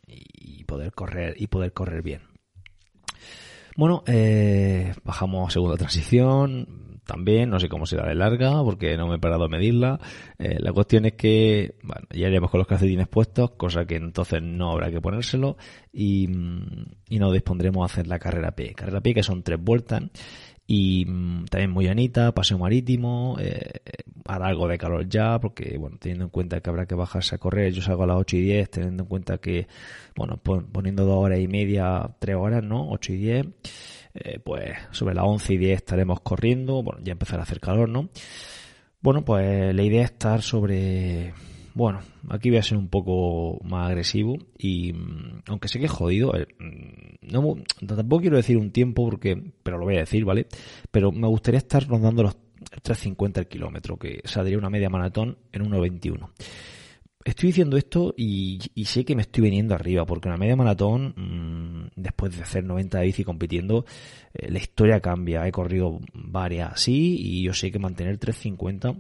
y, 0.07 0.65
poder 0.65 0.93
correr 0.93 1.35
y 1.39 1.49
poder 1.49 1.73
correr 1.73 2.03
bien. 2.03 2.23
Bueno, 3.77 4.03
eh, 4.07 4.95
bajamos 5.05 5.53
segunda 5.53 5.77
transición, 5.77 7.01
también, 7.07 7.51
no 7.51 7.61
sé 7.61 7.69
cómo 7.69 7.87
será 7.87 8.09
de 8.09 8.15
larga, 8.15 8.63
porque 8.65 8.97
no 8.97 9.07
me 9.07 9.17
he 9.17 9.19
parado 9.19 9.45
a 9.45 9.49
medirla. 9.49 10.01
Eh, 10.39 10.57
la 10.59 10.73
cuestión 10.73 11.05
es 11.05 11.13
que, 11.13 11.77
bueno, 11.83 12.07
ya 12.11 12.29
iremos 12.29 12.51
con 12.51 12.59
los 12.59 12.67
calcetines 12.67 13.07
puestos, 13.07 13.53
cosa 13.53 13.87
que 13.87 13.97
entonces 13.97 14.43
no 14.43 14.73
habrá 14.73 14.91
que 14.91 15.01
ponérselo, 15.01 15.57
y, 15.93 16.29
y 17.09 17.19
nos 17.19 17.33
dispondremos 17.33 17.83
a 17.83 17.93
hacer 17.93 18.07
la 18.07 18.19
carrera 18.19 18.53
P. 18.53 18.75
Carrera 18.75 19.01
P 19.01 19.15
que 19.15 19.23
son 19.23 19.43
tres 19.43 19.63
vueltas, 19.63 20.03
y 20.67 21.05
mmm, 21.07 21.45
también 21.47 21.71
muy 21.71 21.85
llanita, 21.87 22.33
paseo 22.33 22.59
marítimo, 22.59 23.37
eh, 23.39 23.81
hará 24.25 24.49
algo 24.49 24.69
de 24.69 24.79
calor 24.79 25.09
ya, 25.09 25.39
porque 25.39 25.79
bueno, 25.79 25.97
teniendo 26.01 26.25
en 26.25 26.31
cuenta 26.31 26.61
que 26.61 26.71
habrá 26.71 26.87
que 26.87 26.95
bajarse 26.95 27.37
a 27.37 27.39
correr, 27.39 27.73
yo 27.73 27.83
salgo 27.83 28.03
a 28.03 28.07
las 28.07 28.17
8 28.17 28.37
y 28.37 28.41
10, 28.43 28.71
teniendo 28.71 29.05
en 29.05 29.09
cuenta 29.09 29.39
que, 29.39 29.69
bueno, 30.17 30.39
poniendo 30.39 31.05
dos 31.05 31.25
horas 31.25 31.39
y 31.39 31.49
media, 31.49 32.11
tres 32.19 32.37
horas, 32.37 32.63
¿no? 32.65 32.91
8 32.91 33.13
y 33.13 33.17
10, 33.17 33.47
eh, 34.15 34.41
pues 34.45 34.77
sobre 34.91 35.15
las 35.15 35.25
11 35.25 35.55
y 35.55 35.57
10 35.59 35.77
estaremos 35.77 36.21
corriendo, 36.21 36.83
bueno, 36.83 37.01
ya 37.05 37.13
empezará 37.13 37.43
a 37.43 37.45
hacer 37.45 37.61
calor, 37.61 37.89
¿no? 37.89 38.09
Bueno, 39.01 39.25
pues 39.25 39.75
la 39.75 39.83
idea 39.83 40.03
es 40.03 40.11
estar 40.11 40.43
sobre 40.43 41.33
bueno, 41.77 42.01
aquí 42.31 42.49
voy 42.49 42.59
a 42.59 42.63
ser 42.63 42.79
un 42.79 42.89
poco 42.89 43.63
más 43.63 43.89
agresivo 43.91 44.39
y 44.57 44.95
mm, 44.95 45.43
aunque 45.49 45.69
sé 45.69 45.79
que 45.79 45.85
es 45.85 45.91
jodido, 45.91 46.35
eh, 46.35 46.47
mm, 46.59 47.87
tampoco 47.87 48.23
quiero 48.23 48.39
decir 48.39 48.57
un 48.57 48.71
tiempo 48.71 49.05
porque, 49.05 49.53
pero 49.63 49.77
lo 49.77 49.85
voy 49.85 49.97
a 49.97 50.01
decir, 50.01 50.25
¿vale? 50.25 50.47
Pero 50.91 51.13
me 51.13 51.29
gustaría 51.29 51.59
estar 51.59 51.87
rondando 51.87 52.23
los 52.23 52.39
3.50 52.83 53.41
el 53.41 53.47
kilómetro, 53.47 53.99
que 53.99 54.23
saldría 54.25 54.57
una 54.57 54.71
media 54.71 54.89
maratón 54.89 55.37
en 55.53 55.71
1.21. 55.71 56.31
Estoy 57.27 57.49
diciendo 57.49 57.77
esto 57.77 58.15
y, 58.17 58.59
sé 58.87 59.05
que 59.05 59.15
me 59.15 59.21
estoy 59.21 59.43
viniendo 59.43 59.75
arriba, 59.75 60.07
porque 60.07 60.29
una 60.29 60.39
media 60.39 60.57
maratón, 60.57 61.13
mmm, 61.15 61.89
después 61.95 62.35
de 62.35 62.43
hacer 62.43 62.65
90 62.65 63.01
de 63.01 63.05
bici 63.05 63.23
compitiendo, 63.23 63.85
eh, 64.33 64.51
la 64.51 64.59
historia 64.59 65.01
cambia. 65.01 65.47
He 65.47 65.53
corrido 65.53 66.01
varias 66.15 66.73
así 66.73 67.19
y 67.21 67.43
yo 67.43 67.53
sé 67.53 67.71
que 67.71 67.79
mantener 67.79 68.17
350 68.17 68.95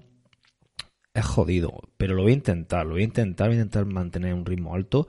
es 1.16 1.25
jodido, 1.25 1.80
pero 1.96 2.14
lo 2.14 2.23
voy 2.23 2.32
a 2.32 2.37
intentar, 2.37 2.87
lo 2.87 2.92
voy 2.92 3.02
a 3.02 3.04
intentar, 3.04 3.49
voy 3.49 3.56
a 3.56 3.61
intentar 3.61 3.87
mantener 3.87 4.35
un 4.35 4.44
ritmo 4.44 4.75
alto 4.75 5.08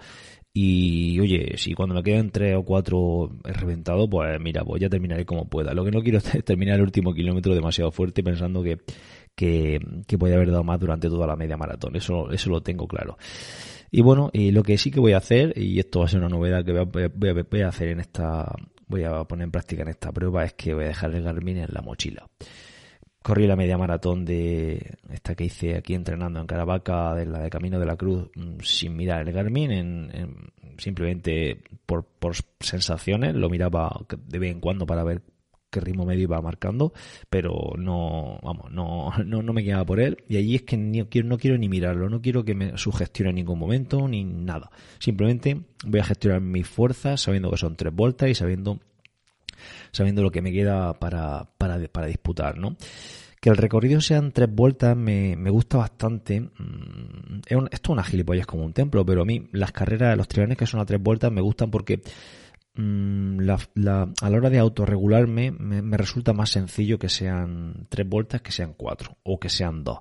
y 0.59 1.19
oye, 1.19 1.55
si 1.55 1.75
cuando 1.75 1.93
me 1.93 2.01
quedan 2.01 2.31
tres 2.31 2.55
o 2.55 2.63
cuatro 2.63 3.29
he 3.45 3.53
reventado, 3.53 4.09
pues 4.09 4.39
mira, 4.41 4.63
pues 4.65 4.81
ya 4.81 4.89
terminaré 4.89 5.23
como 5.23 5.47
pueda. 5.47 5.71
Lo 5.75 5.85
que 5.85 5.91
no 5.91 6.01
quiero 6.01 6.17
es 6.33 6.43
terminar 6.43 6.77
el 6.77 6.81
último 6.81 7.13
kilómetro 7.13 7.53
demasiado 7.53 7.91
fuerte 7.91 8.23
pensando 8.23 8.63
que, 8.63 8.79
que, 9.35 9.79
que 10.07 10.17
podía 10.17 10.35
haber 10.35 10.49
dado 10.49 10.63
más 10.63 10.79
durante 10.79 11.09
toda 11.09 11.27
la 11.27 11.35
media 11.35 11.57
maratón. 11.57 11.95
Eso, 11.95 12.31
eso 12.31 12.49
lo 12.49 12.61
tengo 12.61 12.87
claro. 12.87 13.19
Y 13.91 14.01
bueno, 14.01 14.31
y 14.33 14.49
lo 14.49 14.63
que 14.63 14.79
sí 14.79 14.89
que 14.89 14.99
voy 14.99 15.13
a 15.13 15.17
hacer, 15.17 15.53
y 15.55 15.77
esto 15.77 15.99
va 15.99 16.05
a 16.05 16.09
ser 16.09 16.21
una 16.21 16.29
novedad 16.29 16.65
que 16.65 16.73
voy 16.73 17.61
a, 17.61 17.67
hacer 17.67 17.89
en 17.89 17.99
esta, 17.99 18.51
voy 18.87 19.03
a 19.03 19.23
poner 19.25 19.45
en 19.45 19.51
práctica 19.51 19.83
en 19.83 19.89
esta 19.89 20.11
prueba, 20.11 20.43
es 20.43 20.53
que 20.53 20.73
voy 20.73 20.85
a 20.85 20.87
dejar 20.87 21.13
el 21.13 21.21
Garmin 21.21 21.57
en 21.57 21.69
la 21.69 21.81
mochila. 21.81 22.27
Corrí 23.27 23.45
la 23.45 23.57
media 23.57 23.77
maratón 23.77 24.23
de 24.23 24.99
esta 25.11 25.35
que 25.35 25.43
hice 25.43 25.75
aquí 25.75 25.93
entrenando 25.93 26.39
en 26.39 26.47
Caravaca, 26.47 27.13
de 27.13 27.25
la 27.25 27.39
de 27.39 27.49
Camino 27.49 27.77
de 27.77 27.85
la 27.85 27.97
Cruz, 27.97 28.29
mm, 28.33 28.61
sin 28.61 28.95
mirar 28.95 29.27
el 29.27 29.33
Garmin, 29.33 29.69
en, 29.69 30.51
simplemente 30.77 31.61
por, 31.85 32.05
sensaciones, 32.61 33.35
lo 33.35 33.49
miraba 33.49 33.99
de 34.29 34.39
vez 34.39 34.53
en 34.53 34.61
cuando 34.61 34.85
para 34.85 35.03
ver 35.03 35.23
qué 35.69 35.81
ritmo 35.81 36.05
medio 36.05 36.23
iba 36.23 36.41
marcando, 36.41 36.93
pero 37.29 37.73
no, 37.77 38.39
vamos, 38.41 38.71
no, 38.71 39.11
no, 39.25 39.41
no 39.41 39.51
me 39.51 39.65
quedaba 39.65 39.83
por 39.83 39.99
él. 39.99 40.23
Y 40.29 40.37
allí 40.37 40.55
es 40.55 40.61
que 40.61 40.77
ni, 40.77 40.99
no 40.99 41.37
quiero 41.37 41.57
ni 41.57 41.67
mirarlo, 41.67 42.07
no 42.07 42.21
quiero 42.21 42.45
que 42.45 42.55
me 42.55 42.77
sugestione 42.77 43.31
en 43.31 43.35
ningún 43.35 43.59
momento 43.59 44.07
ni 44.07 44.23
nada. 44.23 44.71
Simplemente 44.99 45.63
voy 45.85 45.99
a 45.99 46.05
gestionar 46.05 46.39
mis 46.39 46.65
fuerzas 46.65 47.19
sabiendo 47.19 47.51
que 47.51 47.57
son 47.57 47.75
tres 47.75 47.93
vueltas 47.93 48.29
y 48.29 48.35
sabiendo, 48.35 48.79
sabiendo 49.91 50.23
lo 50.23 50.31
que 50.31 50.41
me 50.41 50.51
queda 50.51 50.93
para, 50.93 51.47
para, 51.57 51.79
para 51.87 52.07
disputar, 52.07 52.57
¿no? 52.57 52.75
Que 53.39 53.49
el 53.49 53.57
recorrido 53.57 54.01
sean 54.01 54.31
tres 54.31 54.49
vueltas 54.53 54.97
me, 54.97 55.35
me 55.35 55.49
gusta 55.49 55.77
bastante. 55.77 56.41
Mm, 56.41 57.41
es 57.45 57.57
esto 57.71 57.91
es 57.91 57.93
una 57.93 58.03
gilipollas 58.03 58.47
como 58.47 58.65
un 58.65 58.73
templo, 58.73 59.05
pero 59.05 59.21
a 59.21 59.25
mí 59.25 59.47
las 59.51 59.71
carreras, 59.71 60.17
los 60.17 60.27
trianes 60.27 60.57
que 60.57 60.65
son 60.65 60.79
a 60.79 60.85
tres 60.85 61.01
vueltas 61.01 61.31
me 61.31 61.41
gustan 61.41 61.69
porque 61.69 62.01
Mm, 62.77 63.39
la, 63.39 63.57
a 64.21 64.29
la 64.29 64.37
hora 64.37 64.51
de 64.51 64.59
autorregularme 64.59 65.49
me, 65.49 65.97
resulta 65.97 66.33
más 66.33 66.51
sencillo 66.51 66.99
que 66.99 67.09
sean 67.09 67.87
tres 67.89 68.07
vueltas 68.07 68.41
que 68.41 68.51
sean 68.51 68.73
cuatro 68.77 69.17
o 69.23 69.39
que 69.39 69.49
sean 69.49 69.83
dos. 69.83 69.99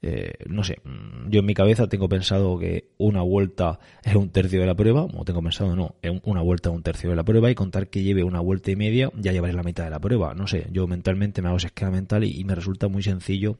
Eh, 0.00 0.32
no 0.46 0.64
sé, 0.64 0.78
mm, 0.84 1.28
yo 1.28 1.40
en 1.40 1.46
mi 1.46 1.52
cabeza 1.52 1.86
tengo 1.86 2.08
pensado 2.08 2.58
que 2.58 2.92
una 2.96 3.20
vuelta 3.20 3.78
es 4.02 4.14
un 4.14 4.30
tercio 4.30 4.60
de 4.60 4.66
la 4.66 4.74
prueba, 4.74 5.04
o 5.04 5.24
tengo 5.24 5.42
pensado 5.42 5.76
no, 5.76 5.96
una 6.24 6.40
vuelta 6.40 6.70
es 6.70 6.74
un 6.74 6.82
tercio 6.82 7.10
de 7.10 7.16
la 7.16 7.24
prueba 7.24 7.50
y 7.50 7.54
contar 7.54 7.88
que 7.88 8.02
lleve 8.02 8.24
una 8.24 8.40
vuelta 8.40 8.70
y 8.70 8.76
media 8.76 9.10
ya 9.16 9.32
llevaré 9.32 9.52
la 9.52 9.62
mitad 9.62 9.84
de 9.84 9.90
la 9.90 10.00
prueba. 10.00 10.34
No 10.34 10.46
sé, 10.46 10.66
yo 10.72 10.86
mentalmente 10.86 11.42
me 11.42 11.48
hago 11.48 11.58
ese 11.58 11.66
esquema 11.68 11.90
mental 11.90 12.24
y, 12.24 12.42
me 12.44 12.54
resulta 12.54 12.88
muy 12.88 13.02
sencillo, 13.02 13.58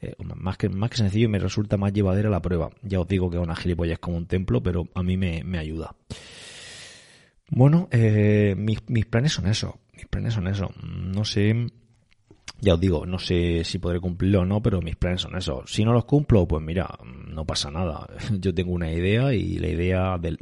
eh, 0.00 0.14
más, 0.36 0.56
que, 0.56 0.68
más 0.70 0.90
que 0.90 0.96
sencillo, 0.96 1.28
me 1.28 1.38
resulta 1.38 1.76
más 1.76 1.92
llevadera 1.92 2.30
la 2.30 2.40
prueba. 2.40 2.70
Ya 2.82 3.00
os 3.00 3.08
digo 3.08 3.30
que 3.30 3.38
una 3.38 3.56
gilipollas 3.56 3.98
como 3.98 4.16
un 4.16 4.26
templo, 4.26 4.62
pero 4.62 4.88
a 4.94 5.02
mí 5.02 5.16
me, 5.16 5.44
me 5.44 5.58
ayuda. 5.58 5.94
Bueno, 7.48 7.88
eh, 7.90 8.54
mis, 8.56 8.78
mis 8.88 9.06
planes 9.06 9.32
son 9.32 9.46
eso. 9.46 9.78
Mis 9.94 10.06
planes 10.06 10.34
son 10.34 10.46
eso. 10.46 10.70
No 10.82 11.24
sé, 11.24 11.54
ya 12.60 12.74
os 12.74 12.80
digo, 12.80 13.04
no 13.04 13.18
sé 13.18 13.64
si 13.64 13.78
podré 13.78 14.00
cumplirlo 14.00 14.40
o 14.40 14.44
no, 14.44 14.62
pero 14.62 14.80
mis 14.80 14.96
planes 14.96 15.20
son 15.20 15.36
eso. 15.36 15.62
Si 15.66 15.84
no 15.84 15.92
los 15.92 16.06
cumplo, 16.06 16.46
pues 16.48 16.62
mira, 16.62 16.88
no 17.28 17.44
pasa 17.44 17.70
nada. 17.70 18.08
Yo 18.40 18.54
tengo 18.54 18.72
una 18.72 18.90
idea 18.90 19.32
y 19.34 19.58
la 19.58 19.68
idea 19.68 20.18
del, 20.18 20.38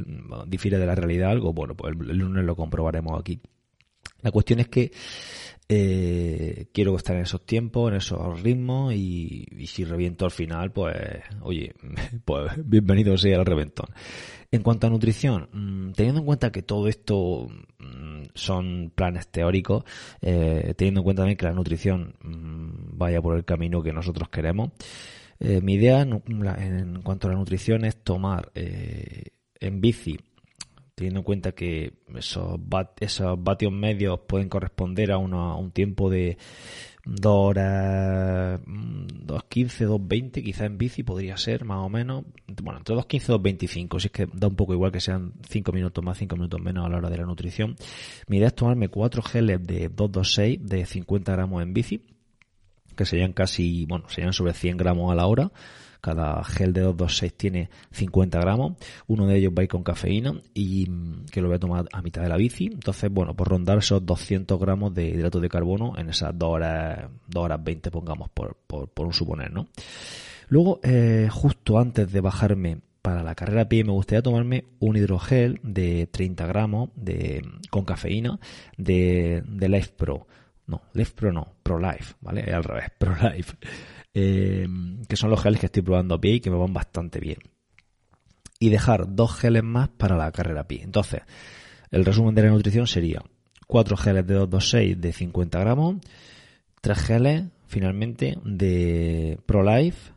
difiere 0.47 0.77
de 0.77 0.85
la 0.85 0.95
realidad 0.95 1.31
algo. 1.31 1.53
Bueno, 1.53 1.75
pues 1.75 1.93
el 1.93 2.17
lunes 2.17 2.45
lo 2.45 2.55
comprobaremos 2.55 3.19
aquí. 3.19 3.41
La 4.25 4.31
cuestión 4.31 4.59
es 4.59 4.69
que 4.69 4.91
eh, 5.69 6.65
quiero 6.73 6.95
estar 6.95 7.15
en 7.15 7.21
esos 7.21 7.45
tiempos, 7.45 7.91
en 7.91 7.97
esos 7.97 8.41
ritmos 8.41 8.91
y, 8.95 9.45
si 9.67 9.85
reviento 9.85 10.25
al 10.25 10.31
final, 10.31 10.71
pues 10.71 10.95
oye, 11.41 11.75
pues 12.25 12.53
bienvenido 12.57 13.15
sea 13.19 13.37
el 13.37 13.45
reventón. 13.45 13.85
En 14.49 14.63
cuanto 14.63 14.87
a 14.87 14.89
nutrición, 14.89 15.47
mm, 15.53 15.91
teniendo 15.91 16.21
en 16.21 16.25
cuenta 16.25 16.51
que 16.51 16.63
todo 16.63 16.87
esto 16.87 17.47
mm, 17.77 18.23
son 18.33 18.91
planes 18.95 19.27
teóricos, 19.27 19.83
eh, 20.23 20.73
teniendo 20.75 21.01
en 21.01 21.03
cuenta 21.03 21.21
también 21.21 21.37
que 21.37 21.45
la 21.45 21.53
nutrición 21.53 22.15
mm, 22.23 22.97
vaya 22.97 23.21
por 23.21 23.37
el 23.37 23.45
camino 23.45 23.83
que 23.83 23.93
nosotros 23.93 24.29
queremos, 24.29 24.71
eh, 25.39 25.61
mi 25.61 25.75
idea 25.75 26.01
en, 26.01 27.01
cuanto 27.03 27.27
a 27.27 27.31
la 27.31 27.37
nutrición 27.37 27.85
es 27.85 27.95
tomar 28.03 28.51
en 28.55 29.81
bici 29.81 30.17
teniendo 30.95 31.19
en 31.19 31.23
cuenta 31.25 31.51
que 31.51 31.93
esos, 32.15 32.57
esos 33.01 33.43
vatios 33.43 33.71
medios 33.71 34.21
pueden 34.25 34.47
corresponder 34.47 35.11
a, 35.11 35.17
un 35.17 35.71
tiempo 35.71 36.09
de 36.09 36.37
2 37.03 37.33
horas, 37.35 38.61
2.15, 38.61 39.87
2.20, 39.87 40.43
quizá 40.43 40.65
en 40.65 40.77
bici 40.77 41.03
podría 41.03 41.35
ser 41.35 41.65
más 41.65 41.85
o 41.85 41.89
menos, 41.89 42.23
bueno, 42.63 42.79
entre 42.79 42.95
2.15 42.95 43.13
y 43.13 43.67
2.25, 43.67 43.99
si 43.99 44.07
es 44.07 44.11
que 44.11 44.27
da 44.33 44.47
un 44.47 44.55
poco 44.55 44.73
igual 44.73 44.93
que 44.93 45.01
sean 45.01 45.33
5 45.49 45.71
minutos 45.73 46.03
más, 46.03 46.17
5 46.17 46.33
minutos 46.37 46.61
menos 46.61 46.85
a 46.85 46.89
la 46.89 46.97
hora 46.97 47.09
de 47.09 47.17
la 47.17 47.25
nutrición. 47.25 47.75
Mi 48.27 48.37
idea 48.37 48.47
es 48.47 48.55
tomarme 48.55 48.87
4 48.87 49.21
geles 49.21 49.61
de 49.67 49.89
226 49.89 50.65
de 50.65 50.85
50 50.85 51.31
gramos 51.33 51.61
en 51.61 51.73
bici, 51.73 52.05
que 52.95 53.05
serían 53.05 53.33
casi, 53.33 53.85
bueno, 53.85 54.07
serían 54.07 54.31
sobre 54.31 54.53
100 54.53 54.77
gramos 54.77 55.11
a 55.11 55.15
la 55.15 55.27
hora, 55.27 55.51
cada 56.05 56.43
gel 56.43 56.71
de 56.71 56.81
226 56.81 57.33
tiene 57.33 57.69
50 57.91 58.39
gramos. 58.39 58.73
Uno 59.07 59.25
de 59.25 59.37
ellos 59.37 59.51
va 59.57 59.61
a 59.61 59.63
ir 59.63 59.69
con 59.69 59.81
cafeína 59.81 60.39
y 60.53 60.87
mm, 60.87 61.25
que 61.31 61.41
lo 61.41 61.47
voy 61.47 61.55
a 61.55 61.59
tomar 61.59 61.85
a 61.91 62.01
mitad 62.03 62.21
de 62.21 62.29
la 62.29 62.37
bici. 62.37 62.65
Entonces, 62.65 63.11
bueno, 63.11 63.35
por 63.35 63.47
rondar 63.47 63.79
esos 63.79 64.05
200 64.05 64.59
gramos 64.59 64.93
de 64.93 65.07
hidratos 65.07 65.41
de 65.41 65.49
carbono 65.49 65.97
en 65.97 66.09
esas 66.09 66.37
2 66.37 66.47
horas, 66.47 67.09
2 67.27 67.43
horas 67.43 67.63
20, 67.63 67.89
pongamos, 67.89 68.29
por, 68.29 68.55
por, 68.67 69.05
un 69.05 69.13
suponer, 69.13 69.51
¿no? 69.51 69.67
Luego, 70.49 70.79
eh, 70.83 71.27
justo 71.31 71.79
antes 71.79 72.11
de 72.11 72.21
bajarme 72.21 72.81
para 73.01 73.23
la 73.23 73.33
carrera 73.33 73.67
pie 73.67 73.83
me 73.83 73.91
gustaría 73.91 74.21
tomarme 74.21 74.65
un 74.79 74.97
hidrogel 74.97 75.59
de 75.63 76.07
30 76.07 76.45
gramos 76.45 76.89
de, 76.95 77.43
con 77.71 77.83
cafeína 77.83 78.39
de, 78.77 79.41
de 79.47 79.69
Life 79.69 79.93
Pro. 79.97 80.27
No, 80.67 80.83
Life 80.93 81.13
Pro 81.15 81.31
no, 81.31 81.53
Pro 81.63 81.79
Life, 81.79 82.13
¿vale? 82.21 82.41
Al 82.53 82.63
revés, 82.63 82.91
Pro 82.99 83.15
Life. 83.15 83.55
Eh, 84.17 84.65
que 85.09 85.17
son 85.17 85.29
los 85.29 85.41
geles 85.41 85.59
que 85.59 85.65
estoy 85.65 85.81
probando 85.81 86.15
a 86.15 86.21
pie 86.21 86.35
y 86.35 86.39
que 86.39 86.49
me 86.49 86.57
van 86.57 86.73
bastante 86.73 87.19
bien. 87.19 87.37
Y 88.59 88.69
dejar 88.69 89.13
dos 89.13 89.35
geles 89.35 89.63
más 89.63 89.89
para 89.89 90.15
la 90.15 90.31
carrera 90.31 90.65
a. 90.65 90.81
Entonces, 90.81 91.21
el 91.91 92.05
resumen 92.05 92.33
de 92.33 92.43
la 92.43 92.49
nutrición 92.49 92.87
sería 92.87 93.21
cuatro 93.67 93.97
geles 93.97 94.25
de 94.25 94.35
226 94.35 95.01
de 95.01 95.11
50 95.11 95.59
gramos, 95.59 95.95
tres 96.79 96.97
geles 96.99 97.43
finalmente 97.67 98.37
de 98.45 99.37
Pro 99.45 99.63
Life, 99.63 100.13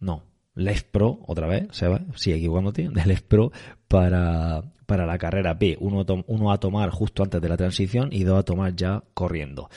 no, 0.00 0.24
Life 0.54 0.86
Pro, 0.90 1.20
otra 1.26 1.46
vez, 1.46 1.68
se 1.70 1.88
va, 1.88 2.02
sigue 2.16 2.36
equivocándote, 2.36 2.90
de 2.90 3.06
Life 3.06 3.24
Pro 3.26 3.50
para, 3.86 4.62
para 4.84 5.06
la 5.06 5.16
carrera 5.16 5.58
P. 5.58 5.78
Uno, 5.80 6.04
uno 6.26 6.52
a 6.52 6.58
tomar 6.58 6.90
justo 6.90 7.22
antes 7.22 7.40
de 7.40 7.48
la 7.48 7.56
transición 7.56 8.10
y 8.12 8.24
dos 8.24 8.40
a 8.40 8.42
tomar 8.42 8.76
ya 8.76 9.02
corriendo. 9.14 9.70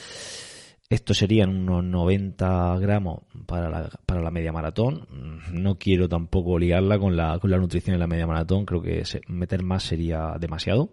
Esto 0.91 1.13
serían 1.13 1.55
unos 1.55 1.86
90 1.86 2.77
gramos 2.79 3.21
para 3.45 3.69
la, 3.69 3.89
para 4.05 4.21
la 4.21 4.29
media 4.29 4.51
maratón. 4.51 5.07
No 5.53 5.79
quiero 5.79 6.10
tampoco 6.10 6.60
liarla 6.60 7.00
con 7.00 7.15
la, 7.15 7.39
con 7.39 7.50
la 7.50 7.57
nutrición 7.57 7.93
en 7.93 8.01
la 8.01 8.07
media 8.07 8.27
maratón. 8.27 8.65
Creo 8.65 8.81
que 8.81 9.01
meter 9.29 9.63
más 9.63 9.83
sería 9.83 10.36
demasiado. 10.38 10.91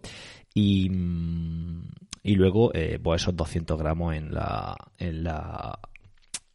Y, 0.54 0.88
y 2.22 2.34
luego, 2.36 2.72
eh, 2.74 3.00
pues 3.02 3.22
esos 3.22 3.34
200 3.34 3.76
gramos 3.76 4.14
en 4.14 4.32
la, 4.32 4.76
en 4.98 5.24
la, 5.24 5.80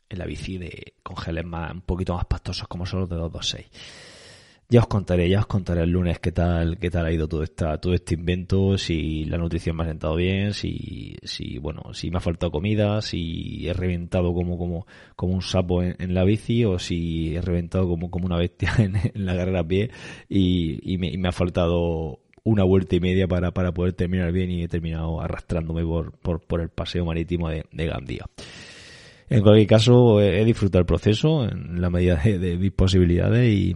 en 0.08 0.20
la 0.20 0.26
bici 0.26 0.58
de, 0.58 0.94
con 1.04 1.18
geles 1.18 1.44
más, 1.44 1.74
un 1.74 1.82
poquito 1.82 2.16
más 2.16 2.24
pastosos 2.24 2.70
como 2.70 2.86
son 2.86 3.02
los 3.02 3.10
de 3.10 3.18
226. 3.18 4.13
Ya 4.74 4.80
os 4.80 4.88
contaré, 4.88 5.30
ya 5.30 5.42
os 5.42 5.46
contaré 5.46 5.84
el 5.84 5.92
lunes 5.92 6.18
qué 6.18 6.32
tal, 6.32 6.80
qué 6.80 6.90
tal 6.90 7.06
ha 7.06 7.12
ido 7.12 7.28
todo 7.28 7.44
esta, 7.44 7.78
todo 7.78 7.94
este 7.94 8.16
invento, 8.16 8.76
si 8.80 9.24
la 9.26 9.38
nutrición 9.38 9.76
me 9.76 9.84
ha 9.84 9.86
sentado 9.86 10.16
bien, 10.16 10.56
si, 10.56 11.16
si, 11.22 11.60
bueno, 11.60 11.94
si 11.94 12.10
me 12.10 12.18
ha 12.18 12.22
faltado 12.22 12.52
comida, 12.52 13.00
si 13.04 13.68
he 13.68 13.74
reventado 13.74 14.34
como, 14.34 14.58
como, 14.58 14.88
como 15.16 15.34
un 15.36 15.44
sapo 15.44 15.84
en, 15.84 16.16
la 16.16 16.24
bici, 16.24 16.66
o 16.66 16.80
si 16.80 17.36
he 17.36 17.42
reventado 17.42 17.88
como, 17.88 18.10
como 18.10 18.26
una 18.26 18.38
bestia 18.38 18.74
en, 18.80 18.96
la 19.14 19.36
carrera 19.36 19.60
a 19.60 19.68
pie 19.68 19.92
y, 20.28 20.98
me, 20.98 21.28
ha 21.28 21.32
faltado 21.32 22.22
una 22.44 22.64
vuelta 22.64 22.96
y 22.96 23.00
media 23.00 23.28
para, 23.28 23.52
para 23.52 23.76
poder 23.76 23.94
terminar 23.94 24.32
bien 24.32 24.50
y 24.50 24.64
he 24.64 24.68
terminado 24.68 25.22
arrastrándome 25.22 25.84
por, 25.84 26.18
por, 26.18 26.42
por 26.48 26.62
el 26.62 26.70
paseo 26.70 27.06
marítimo 27.06 27.48
de, 27.48 27.64
de 27.72 27.86
Gandía. 27.86 28.26
En 29.30 29.44
cualquier 29.44 29.68
caso, 29.68 30.20
he, 30.20 30.44
disfrutado 30.44 30.80
el 30.80 30.88
proceso 30.88 31.48
en 31.48 31.80
la 31.80 31.92
medida 31.92 32.16
de, 32.16 32.40
de 32.40 32.58
mis 32.58 32.72
posibilidades 32.72 33.54
y, 33.54 33.76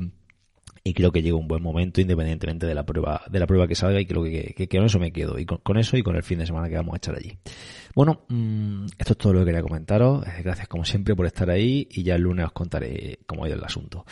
y 0.87 0.93
creo 0.93 1.11
que 1.11 1.21
llega 1.21 1.35
un 1.35 1.49
buen 1.49 1.61
momento 1.61 1.99
independientemente 1.99 2.65
de 2.65 2.73
la 2.73 2.85
prueba 2.85 3.21
de 3.29 3.39
la 3.39 3.45
prueba 3.45 3.67
que 3.67 3.75
salga 3.75 3.99
y 3.99 4.05
creo 4.05 4.23
que, 4.23 4.69
con 4.69 4.85
eso 4.85 4.99
me 4.99 5.11
quedo 5.11 5.37
y 5.37 5.45
con, 5.45 5.77
eso 5.77 5.97
y 5.97 6.03
con 6.03 6.15
el 6.15 6.23
fin 6.23 6.39
de 6.39 6.45
semana 6.45 6.69
que 6.69 6.75
vamos 6.75 6.93
a 6.93 6.97
echar 6.97 7.15
allí. 7.15 7.37
Bueno 7.93 8.21
mm, 8.29 8.85
esto 8.97 9.13
es 9.13 9.17
todo 9.17 9.33
lo 9.33 9.39
que 9.39 9.47
quería 9.47 9.61
comentaros. 9.61 10.25
Eh, 10.25 10.41
gracias 10.43 10.69
como 10.69 10.85
siempre 10.85 11.13
por 11.13 11.25
estar 11.25 11.49
ahí 11.49 11.87
y 11.91 12.03
ya 12.03 12.15
el 12.15 12.21
lunes 12.21 12.45
os 12.45 12.53
contaré 12.53 13.19
cómo 13.25 13.43
ha 13.43 13.47
ido 13.47 13.57
el 13.57 13.63
asunto. 13.63 14.05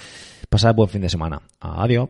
Pasad 0.50 0.76
buen 0.76 0.90
fin 0.90 1.02
de 1.02 1.10
semana. 1.10 1.42
Adiós 1.62 2.10